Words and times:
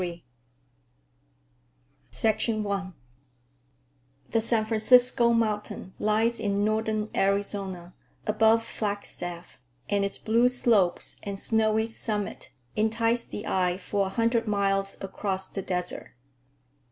THE 0.01 0.23
ANCIENT 2.23 2.39
PEOPLE 2.63 2.71
I 2.73 2.91
The 4.31 4.41
San 4.41 4.65
Francisco 4.65 5.31
Mountain 5.31 5.93
lies 5.99 6.39
in 6.39 6.65
Northern 6.65 7.11
Arizona, 7.13 7.93
above 8.25 8.65
Flagstaff, 8.65 9.59
and 9.87 10.03
its 10.03 10.17
blue 10.17 10.49
slopes 10.49 11.17
and 11.21 11.37
snowy 11.37 11.85
summit 11.85 12.49
entice 12.75 13.25
the 13.27 13.45
eye 13.45 13.77
for 13.77 14.07
a 14.07 14.09
hundred 14.09 14.47
miles 14.47 14.97
across 15.01 15.47
the 15.49 15.61
desert. 15.61 16.15